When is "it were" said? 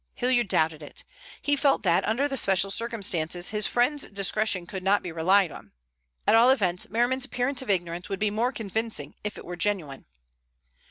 9.37-9.55